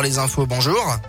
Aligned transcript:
Les 0.00 0.16
infos, 0.16 0.46
bonjour. 0.46 1.00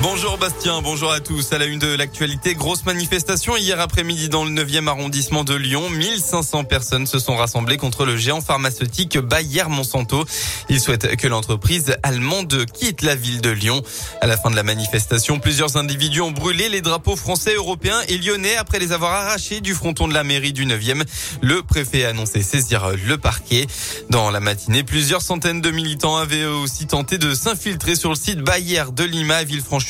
Bonjour 0.00 0.38
Bastien, 0.38 0.80
bonjour 0.80 1.10
à 1.10 1.18
tous. 1.18 1.52
À 1.52 1.58
la 1.58 1.64
une 1.64 1.80
de 1.80 1.88
l'actualité, 1.88 2.54
grosse 2.54 2.86
manifestation 2.86 3.56
hier 3.56 3.80
après-midi 3.80 4.28
dans 4.28 4.44
le 4.44 4.50
9e 4.50 4.86
arrondissement 4.86 5.42
de 5.42 5.56
Lyon. 5.56 5.90
1500 5.90 6.62
personnes 6.62 7.08
se 7.08 7.18
sont 7.18 7.34
rassemblées 7.34 7.78
contre 7.78 8.04
le 8.06 8.16
géant 8.16 8.40
pharmaceutique 8.40 9.18
Bayer 9.18 9.64
Monsanto. 9.68 10.24
Ils 10.68 10.80
souhaitent 10.80 11.16
que 11.16 11.26
l'entreprise 11.26 11.96
allemande 12.04 12.64
quitte 12.72 13.02
la 13.02 13.16
ville 13.16 13.40
de 13.40 13.50
Lyon. 13.50 13.82
À 14.20 14.28
la 14.28 14.36
fin 14.36 14.52
de 14.52 14.56
la 14.56 14.62
manifestation, 14.62 15.40
plusieurs 15.40 15.76
individus 15.76 16.20
ont 16.20 16.30
brûlé 16.30 16.68
les 16.68 16.80
drapeaux 16.80 17.16
français, 17.16 17.54
européens 17.54 18.00
et 18.06 18.18
lyonnais 18.18 18.54
après 18.54 18.78
les 18.78 18.92
avoir 18.92 19.10
arrachés 19.10 19.60
du 19.60 19.74
fronton 19.74 20.06
de 20.06 20.14
la 20.14 20.22
mairie 20.22 20.52
du 20.52 20.64
9e. 20.64 21.02
Le 21.42 21.62
préfet 21.64 22.04
a 22.04 22.10
annoncé 22.10 22.42
saisir 22.42 22.92
le 23.04 23.18
parquet. 23.18 23.66
Dans 24.10 24.30
la 24.30 24.38
matinée, 24.38 24.84
plusieurs 24.84 25.22
centaines 25.22 25.60
de 25.60 25.72
militants 25.72 26.16
avaient 26.16 26.44
aussi 26.44 26.86
tenté 26.86 27.18
de 27.18 27.34
s'infiltrer 27.34 27.96
sur 27.96 28.10
le 28.10 28.16
site 28.16 28.38
Bayer 28.38 28.84
de 28.94 29.02
Lima, 29.02 29.42
Villefranche 29.42 29.87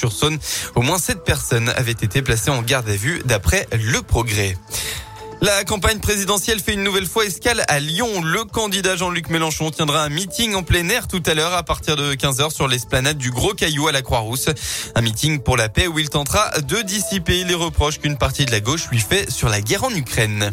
Au 0.74 0.82
moins 0.82 0.98
sept 0.98 1.24
personnes 1.24 1.68
avaient 1.70 1.92
été 1.92 2.22
placées 2.22 2.50
en 2.50 2.62
garde 2.62 2.88
à 2.88 2.96
vue 2.96 3.22
d'après 3.24 3.66
Le 3.72 4.02
Progrès. 4.02 4.56
La 5.40 5.62
campagne 5.62 6.00
présidentielle 6.00 6.58
fait 6.58 6.74
une 6.74 6.82
nouvelle 6.82 7.06
fois 7.06 7.24
escale 7.24 7.64
à 7.68 7.78
Lyon. 7.78 8.22
Le 8.22 8.42
candidat 8.44 8.96
Jean-Luc 8.96 9.30
Mélenchon 9.30 9.70
tiendra 9.70 10.02
un 10.02 10.08
meeting 10.08 10.54
en 10.54 10.64
plein 10.64 10.88
air 10.88 11.06
tout 11.06 11.22
à 11.26 11.34
l'heure 11.34 11.54
à 11.54 11.62
partir 11.62 11.94
de 11.94 12.14
15h 12.14 12.50
sur 12.50 12.66
l'esplanade 12.66 13.18
du 13.18 13.30
Gros 13.30 13.54
Caillou 13.54 13.86
à 13.86 13.92
la 13.92 14.02
Croix-Rousse. 14.02 14.48
Un 14.96 15.00
meeting 15.00 15.38
pour 15.38 15.56
la 15.56 15.68
paix 15.68 15.86
où 15.86 15.98
il 16.00 16.08
tentera 16.08 16.50
de 16.60 16.82
dissiper 16.82 17.44
les 17.44 17.54
reproches 17.54 18.00
qu'une 18.00 18.18
partie 18.18 18.46
de 18.46 18.50
la 18.50 18.60
gauche 18.60 18.88
lui 18.90 18.98
fait 18.98 19.30
sur 19.30 19.48
la 19.48 19.60
guerre 19.60 19.84
en 19.84 19.90
Ukraine. 19.90 20.50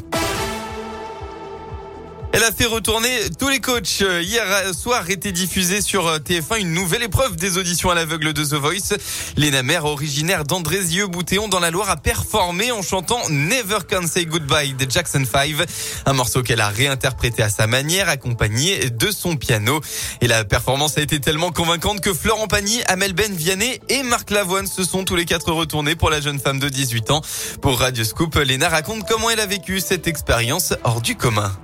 Elle 2.36 2.44
a 2.44 2.52
fait 2.52 2.66
retourner 2.66 3.10
tous 3.40 3.48
les 3.48 3.62
coachs. 3.62 4.02
Hier 4.02 4.44
soir 4.74 5.10
était 5.10 5.32
diffusée 5.32 5.80
sur 5.80 6.18
TF1 6.18 6.60
une 6.60 6.74
nouvelle 6.74 7.04
épreuve 7.04 7.38
des 7.38 7.58
auditions 7.58 7.92
à 7.92 7.96
l'aveugle 7.96 8.34
de 8.34 8.44
The 8.44 8.56
Voice. 8.56 8.98
Léna 9.38 9.64
Mère, 9.64 9.86
originaire 9.86 10.44
d'Andrézieux-Boutéon 10.44 11.48
dans 11.48 11.62
la 11.62 11.72
Loire, 11.72 11.90
a 11.90 11.96
performé 11.96 12.74
en 12.74 12.82
chantant 12.82 13.22
Never 13.30 13.78
Can 13.90 14.06
Say 14.06 14.26
Goodbye 14.26 14.74
de 14.74 14.86
Jackson 14.92 15.24
5. 15.24 15.66
Un 16.06 16.12
morceau 16.12 16.44
qu'elle 16.44 16.60
a 16.60 16.68
réinterprété 16.68 17.42
à 17.42 17.48
sa 17.48 17.68
manière, 17.68 18.10
accompagné 18.10 18.90
de 18.90 19.12
son 19.12 19.38
piano. 19.38 19.80
Et 20.20 20.28
la 20.28 20.44
performance 20.44 20.98
a 20.98 21.02
été 21.02 21.22
tellement 21.22 21.52
convaincante 21.52 22.02
que 22.02 22.14
Florent 22.14 22.48
Pagny, 22.48 22.84
Amel 22.90 23.14
Ben 23.14 23.32
Vianney 23.32 23.80
et 23.88 24.04
Marc 24.04 24.30
Lavoine 24.32 24.68
se 24.68 24.84
sont 24.84 25.06
tous 25.06 25.16
les 25.16 25.24
quatre 25.24 25.54
retournés 25.54 25.96
pour 25.96 26.10
la 26.10 26.20
jeune 26.20 26.40
femme 26.40 26.60
de 26.60 26.68
18 26.68 27.12
ans. 27.12 27.22
Pour 27.62 27.80
Radio 27.80 28.04
Scoop, 28.04 28.36
Léna 28.36 28.68
raconte 28.68 29.08
comment 29.08 29.30
elle 29.30 29.40
a 29.40 29.46
vécu 29.46 29.80
cette 29.80 30.10
expérience 30.10 30.74
hors 30.84 31.00
du 31.00 31.16
commun. 31.16 31.56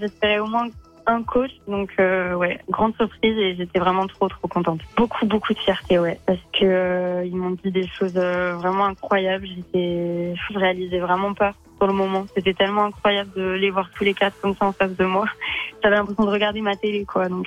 J'espérais 0.00 0.38
au 0.38 0.46
moins 0.46 0.68
un 1.06 1.22
coach. 1.22 1.50
Donc, 1.68 1.90
euh, 1.98 2.34
ouais, 2.34 2.58
grande 2.68 2.94
surprise 2.96 3.36
et 3.36 3.56
j'étais 3.56 3.78
vraiment 3.78 4.06
trop, 4.06 4.28
trop 4.28 4.48
contente. 4.48 4.80
Beaucoup, 4.96 5.26
beaucoup 5.26 5.52
de 5.52 5.58
fierté, 5.58 5.98
ouais. 5.98 6.18
Parce 6.26 6.40
que 6.52 6.64
euh, 6.64 7.24
ils 7.24 7.36
m'ont 7.36 7.56
dit 7.62 7.70
des 7.70 7.86
choses 7.86 8.16
euh, 8.16 8.54
vraiment 8.56 8.86
incroyables. 8.86 9.46
J'étais, 9.46 10.34
je 10.34 10.58
réalisais 10.58 10.98
vraiment 10.98 11.34
pas 11.34 11.52
pour 11.78 11.88
le 11.88 11.94
moment. 11.94 12.24
C'était 12.34 12.54
tellement 12.54 12.84
incroyable 12.84 13.30
de 13.36 13.50
les 13.50 13.70
voir 13.70 13.90
tous 13.96 14.04
les 14.04 14.14
quatre 14.14 14.40
comme 14.40 14.54
ça 14.54 14.66
en 14.66 14.72
face 14.72 14.96
de 14.96 15.04
moi. 15.04 15.26
J'avais 15.82 15.96
l'impression 15.96 16.24
de 16.24 16.30
regarder 16.30 16.60
ma 16.60 16.76
télé, 16.76 17.04
quoi. 17.04 17.28
Donc, 17.28 17.46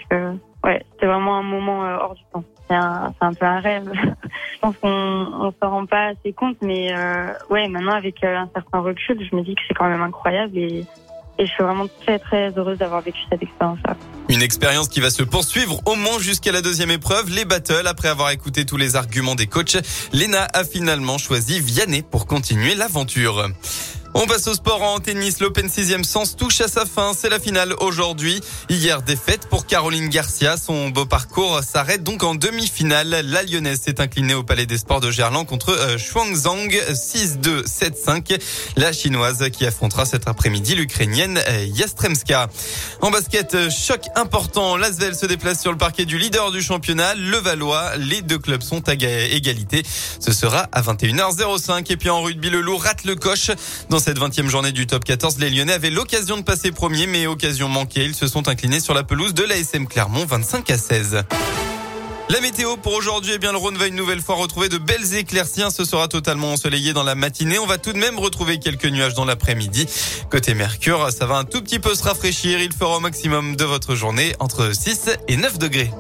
ouais, 0.64 0.86
c'était 0.92 1.08
vraiment 1.08 1.38
un 1.38 1.44
moment 1.44 1.82
hors 1.82 2.16
du 2.16 2.24
temps. 2.32 2.44
C'est 2.70 2.76
un, 2.76 3.14
un, 3.22 3.34
peu 3.34 3.46
un 3.46 3.60
rêve. 3.62 3.90
je 4.54 4.60
pense 4.60 4.78
qu'on 4.78 4.90
on 4.90 5.54
s'en 5.62 5.70
rend 5.70 5.86
pas 5.86 6.08
assez 6.08 6.34
compte, 6.34 6.58
mais 6.62 6.94
ouais, 7.50 7.68
maintenant 7.70 7.94
avec 7.94 8.24
un 8.24 8.50
certain 8.54 8.80
recul, 8.80 9.18
je 9.24 9.36
me 9.36 9.42
dis 9.42 9.56
que 9.56 9.62
c'est 9.68 9.74
quand 9.74 9.88
même 9.88 10.02
incroyable 10.02 10.58
et 10.58 10.86
et 11.38 11.46
je 11.46 11.52
suis 11.52 11.64
vraiment 11.64 11.88
très 12.02 12.20
très 12.20 12.52
heureuse 12.58 12.78
d'avoir 12.78 13.02
vécu 13.02 13.20
cette 13.30 13.42
expérience-là. 13.42 13.96
Une 14.30 14.42
expérience 14.42 14.90
qui 14.90 15.00
va 15.00 15.10
se 15.10 15.24
poursuivre 15.24 15.80
au 15.86 15.96
moins 15.96 16.20
jusqu'à 16.20 16.52
la 16.52 16.62
deuxième 16.62 16.92
épreuve, 16.92 17.30
les 17.30 17.46
battles. 17.46 17.88
Après 17.88 18.10
avoir 18.10 18.32
écouté 18.32 18.66
tous 18.66 18.78
les 18.78 18.96
arguments 18.96 19.36
des 19.36 19.48
coachs, 19.48 19.78
Lena 20.14 20.48
a 20.54 20.64
finalement 20.64 21.18
choisi 21.18 21.60
Vianney 21.60 22.02
pour 22.02 22.28
continuer 22.28 22.76
l'aventure. 22.76 23.50
On 24.20 24.26
passe 24.26 24.48
au 24.48 24.56
sport 24.56 24.82
en 24.82 25.00
tennis. 25.00 25.40
L'Open 25.42 25.68
6e 25.68 26.04
sens 26.04 26.36
touche 26.36 26.60
à 26.62 26.68
sa 26.68 26.88
fin. 26.88 27.12
C'est 27.16 27.30
la 27.30 27.40
finale 27.40 27.76
aujourd'hui. 27.82 28.42
Hier, 28.68 29.04
défaite 29.04 29.48
pour 29.48 29.68
Caroline 29.68 30.10
Garcia. 30.10 30.58
Son 30.58 30.90
beau 30.90 31.06
parcours 31.06 31.62
s'arrête 31.64 32.02
donc 32.02 32.24
en 32.24 32.34
demi-finale. 32.34 33.10
La 33.10 33.44
Lyonnaise 33.44 33.80
s'est 33.80 34.02
inclinée 34.02 34.34
au 34.34 34.42
Palais 34.42 34.66
des 34.66 34.80
Sports 34.80 35.02
de 35.02 35.12
Gerland 35.12 35.46
contre 35.46 35.78
Zhang 36.00 36.68
6-2, 36.68 37.68
7-5. 37.68 38.42
La 38.76 38.92
Chinoise 38.92 39.52
qui 39.52 39.68
affrontera 39.68 40.08
cet 40.08 40.28
après-midi 40.28 40.74
l'Ukrainienne 40.74 41.40
euh, 41.48 41.66
Yastremska. 41.66 42.48
En 43.02 43.12
basket, 43.12 43.54
euh, 43.54 43.70
choc 43.70 44.02
important. 44.16 44.78
L'Asvel 44.78 45.14
se 45.14 45.28
déplace 45.28 45.62
sur 45.62 45.72
le 45.72 45.78
parquet 45.78 46.06
du 46.06 46.18
leader 46.18 46.50
du 46.50 46.64
championnat, 46.64 47.14
le 47.14 47.38
Valois. 47.38 47.96
Les 47.98 48.24
deux 48.24 48.40
clubs 48.40 48.64
sont 48.64 48.90
à 48.90 48.94
égalité. 48.94 49.84
Ce 50.20 50.32
sera 50.32 50.70
à 50.72 50.82
21h05. 50.82 51.92
Et 51.92 51.98
puis 51.98 52.10
en 52.10 52.24
rugby, 52.24 52.50
le 52.50 52.62
loup 52.62 52.78
rate 52.78 53.04
le 53.04 53.16
coche. 53.16 53.52
Cette 54.08 54.20
20e 54.20 54.48
journée 54.48 54.72
du 54.72 54.88
top 54.88 55.04
14, 55.04 55.38
les 55.38 55.50
Lyonnais 55.50 55.74
avaient 55.74 55.90
l'occasion 55.90 56.38
de 56.38 56.42
passer 56.42 56.72
premier, 56.72 57.08
mais 57.08 57.28
occasion 57.28 57.68
manquée. 57.68 58.06
Ils 58.06 58.16
se 58.16 58.26
sont 58.26 58.48
inclinés 58.48 58.80
sur 58.80 58.94
la 58.94 59.04
pelouse 59.04 59.34
de 59.34 59.44
l'ASM 59.44 59.86
Clermont 59.86 60.26
25 60.26 60.70
à 60.70 60.78
16. 60.78 61.24
La 62.30 62.40
météo 62.40 62.78
pour 62.78 62.94
aujourd'hui, 62.94 63.34
eh 63.36 63.38
bien, 63.38 63.52
le 63.52 63.58
Rhône 63.58 63.76
va 63.76 63.88
une 63.88 63.98
nouvelle 63.98 64.22
fois 64.22 64.36
retrouver 64.36 64.70
de 64.70 64.78
belles 64.78 65.14
éclaircies. 65.16 65.70
Ce 65.76 65.84
sera 65.84 66.08
totalement 66.08 66.54
ensoleillé 66.54 66.94
dans 66.94 67.04
la 67.04 67.16
matinée. 67.16 67.60
On 67.60 67.66
va 67.66 67.78
tout 67.78 67.92
de 67.92 67.98
même 67.98 68.18
retrouver 68.18 68.60
quelques 68.60 68.86
nuages 68.86 69.14
dans 69.14 69.26
l'après-midi. 69.26 69.88
Côté 70.32 70.54
Mercure, 70.54 71.12
ça 71.12 71.26
va 71.26 71.36
un 71.36 71.44
tout 71.44 71.62
petit 71.62 71.80
peu 71.80 71.94
se 71.94 72.04
rafraîchir. 72.04 72.62
Il 72.62 72.72
fera 72.72 72.96
au 72.96 73.02
maximum 73.02 73.58
de 73.58 73.66
votre 73.66 73.94
journée 73.94 74.36
entre 74.40 74.74
6 74.74 75.18
et 75.28 75.36
9 75.36 75.58
degrés. 75.58 75.92